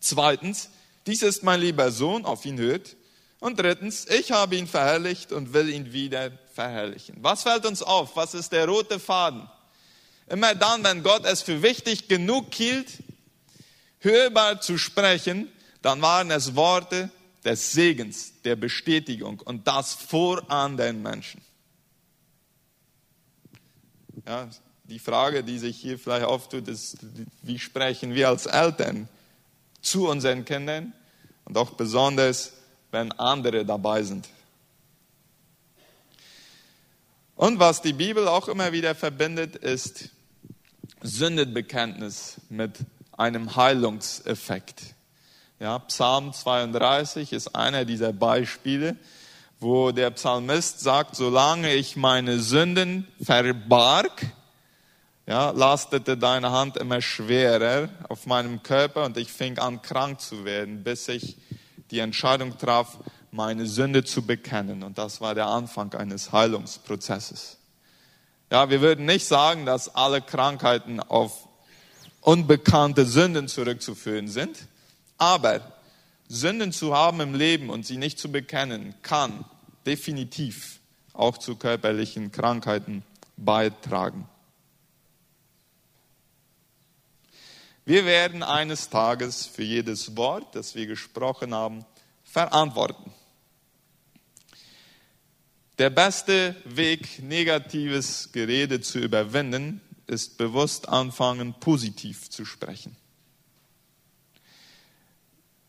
Zweitens, 0.00 0.70
dies 1.06 1.22
ist 1.22 1.42
mein 1.42 1.60
lieber 1.60 1.90
Sohn, 1.90 2.24
auf 2.24 2.44
ihn 2.44 2.58
hört. 2.58 2.96
Und 3.40 3.58
drittens, 3.58 4.06
ich 4.06 4.32
habe 4.32 4.56
ihn 4.56 4.66
verherrlicht 4.66 5.32
und 5.32 5.52
will 5.52 5.68
ihn 5.68 5.92
wieder 5.92 6.30
verherrlichen. 6.54 7.16
Was 7.20 7.42
fällt 7.42 7.66
uns 7.66 7.82
auf? 7.82 8.16
Was 8.16 8.34
ist 8.34 8.52
der 8.52 8.66
rote 8.66 8.98
Faden? 8.98 9.48
Immer 10.28 10.54
dann, 10.54 10.82
wenn 10.84 11.02
Gott 11.02 11.26
es 11.26 11.42
für 11.42 11.62
wichtig 11.62 12.08
genug 12.08 12.54
hielt, 12.54 12.88
hörbar 14.00 14.60
zu 14.60 14.78
sprechen, 14.78 15.50
dann 15.82 16.00
waren 16.00 16.30
es 16.30 16.56
Worte 16.56 17.10
des 17.44 17.72
Segens, 17.72 18.40
der 18.42 18.56
Bestätigung 18.56 19.40
und 19.40 19.66
das 19.66 19.92
vor 19.92 20.50
anderen 20.50 21.02
Menschen. 21.02 21.42
Ja, 24.26 24.48
die 24.84 24.98
Frage, 24.98 25.42
die 25.42 25.58
sich 25.58 25.76
hier 25.76 25.98
vielleicht 25.98 26.26
auftut, 26.26 26.68
ist, 26.68 26.98
wie 27.42 27.58
sprechen 27.58 28.14
wir 28.14 28.28
als 28.28 28.46
Eltern 28.46 29.08
zu 29.80 30.08
unseren 30.08 30.44
Kindern 30.44 30.92
und 31.44 31.56
auch 31.56 31.70
besonders 31.70 32.52
wenn 32.90 33.10
andere 33.12 33.64
dabei 33.64 34.02
sind. 34.02 34.28
Und 37.34 37.58
was 37.58 37.82
die 37.82 37.92
Bibel 37.92 38.28
auch 38.28 38.46
immer 38.46 38.72
wieder 38.72 38.94
verbindet, 38.94 39.56
ist 39.56 40.10
Sündenbekenntnis 41.02 42.36
mit 42.48 42.78
einem 43.12 43.56
Heilungseffekt. 43.56 44.94
Ja, 45.58 45.78
Psalm 45.80 46.32
32 46.32 47.32
ist 47.32 47.54
einer 47.56 47.84
dieser 47.84 48.12
Beispiele, 48.12 48.96
wo 49.58 49.90
der 49.90 50.10
Psalmist 50.10 50.80
sagt, 50.80 51.16
solange 51.16 51.74
ich 51.74 51.96
meine 51.96 52.38
Sünden 52.38 53.08
verbarg, 53.20 54.26
ja, 55.26 55.50
lastete 55.50 56.16
deine 56.16 56.50
Hand 56.50 56.76
immer 56.76 57.00
schwerer 57.00 57.88
auf 58.08 58.26
meinem 58.26 58.62
Körper 58.62 59.04
und 59.04 59.16
ich 59.16 59.32
fing 59.32 59.58
an 59.58 59.80
krank 59.80 60.20
zu 60.20 60.44
werden, 60.44 60.84
bis 60.84 61.08
ich 61.08 61.36
die 61.90 62.00
Entscheidung 62.00 62.58
traf, 62.58 62.98
meine 63.30 63.66
Sünde 63.66 64.04
zu 64.04 64.22
bekennen. 64.22 64.82
Und 64.82 64.98
das 64.98 65.20
war 65.20 65.34
der 65.34 65.46
Anfang 65.46 65.92
eines 65.94 66.30
Heilungsprozesses. 66.30 67.56
Ja, 68.50 68.68
wir 68.70 68.80
würden 68.80 69.06
nicht 69.06 69.26
sagen, 69.26 69.66
dass 69.66 69.94
alle 69.94 70.20
Krankheiten 70.20 71.00
auf 71.00 71.48
unbekannte 72.20 73.04
Sünden 73.06 73.48
zurückzuführen 73.48 74.28
sind, 74.28 74.66
aber 75.18 75.60
Sünden 76.28 76.72
zu 76.72 76.94
haben 76.94 77.20
im 77.20 77.34
Leben 77.34 77.70
und 77.70 77.86
sie 77.86 77.96
nicht 77.96 78.18
zu 78.18 78.30
bekennen, 78.30 78.94
kann 79.02 79.44
definitiv 79.86 80.80
auch 81.12 81.38
zu 81.38 81.56
körperlichen 81.56 82.32
Krankheiten 82.32 83.02
beitragen. 83.36 84.28
Wir 87.86 88.06
werden 88.06 88.42
eines 88.42 88.88
Tages 88.88 89.44
für 89.44 89.62
jedes 89.62 90.16
Wort, 90.16 90.54
das 90.54 90.74
wir 90.74 90.86
gesprochen 90.86 91.54
haben, 91.54 91.84
verantworten. 92.24 93.12
Der 95.78 95.90
beste 95.90 96.56
Weg, 96.64 97.22
negatives 97.22 98.30
Gerede 98.32 98.80
zu 98.80 99.00
überwinden, 99.00 99.82
ist 100.06 100.38
bewusst 100.38 100.88
anfangen, 100.88 101.54
positiv 101.60 102.30
zu 102.30 102.46
sprechen. 102.46 102.96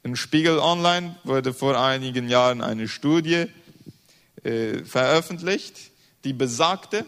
Im 0.04 0.15
Spiegel 0.15 0.60
Online 0.60 1.17
wurde 1.23 1.54
vor 1.54 1.78
einigen 1.78 2.30
Jahren 2.30 2.62
eine 2.62 2.88
Studie 2.88 3.47
äh, 4.43 4.86
veröffentlicht, 4.86 5.91
die 6.23 6.34
besagte, 6.34 7.06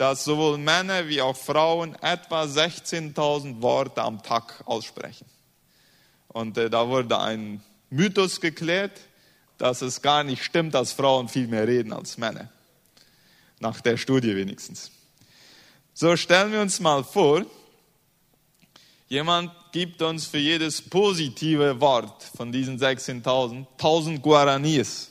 dass 0.00 0.24
sowohl 0.24 0.56
Männer 0.56 1.08
wie 1.08 1.20
auch 1.20 1.36
Frauen 1.36 1.94
etwa 1.96 2.44
16.000 2.44 3.60
Worte 3.60 4.00
am 4.00 4.22
Tag 4.22 4.62
aussprechen. 4.64 5.26
Und 6.28 6.56
äh, 6.56 6.70
da 6.70 6.88
wurde 6.88 7.18
ein 7.18 7.62
Mythos 7.90 8.40
geklärt, 8.40 8.98
dass 9.58 9.82
es 9.82 10.00
gar 10.00 10.24
nicht 10.24 10.42
stimmt, 10.42 10.72
dass 10.72 10.94
Frauen 10.94 11.28
viel 11.28 11.48
mehr 11.48 11.68
reden 11.68 11.92
als 11.92 12.16
Männer. 12.16 12.48
Nach 13.58 13.78
der 13.82 13.98
Studie 13.98 14.34
wenigstens. 14.34 14.90
So 15.92 16.16
stellen 16.16 16.50
wir 16.50 16.62
uns 16.62 16.80
mal 16.80 17.04
vor, 17.04 17.44
jemand 19.08 19.52
gibt 19.70 20.00
uns 20.00 20.26
für 20.26 20.38
jedes 20.38 20.80
positive 20.80 21.78
Wort 21.78 22.22
von 22.22 22.50
diesen 22.50 22.78
16.000 22.78 23.66
1000 23.72 24.22
Guaranis. 24.22 25.10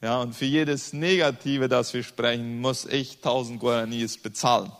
Ja, 0.00 0.20
und 0.20 0.34
für 0.34 0.44
jedes 0.44 0.92
Negative, 0.92 1.68
das 1.68 1.92
wir 1.92 2.04
sprechen, 2.04 2.60
muss 2.60 2.84
ich 2.84 3.16
1000 3.16 3.58
Guaranis 3.58 4.16
bezahlen. 4.16 4.70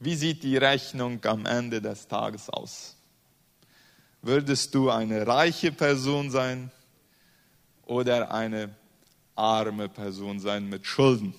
Wie 0.00 0.16
sieht 0.16 0.42
die 0.42 0.56
Rechnung 0.56 1.24
am 1.24 1.46
Ende 1.46 1.80
des 1.80 2.08
Tages 2.08 2.50
aus? 2.50 2.96
Würdest 4.20 4.74
du 4.74 4.90
eine 4.90 5.26
reiche 5.26 5.70
Person 5.70 6.30
sein 6.30 6.72
oder 7.86 8.32
eine 8.32 8.74
arme 9.36 9.88
Person 9.88 10.40
sein 10.40 10.68
mit 10.68 10.84
Schulden? 10.84 11.34